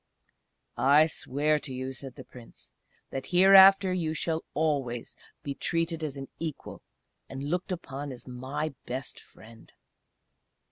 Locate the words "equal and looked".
6.39-7.71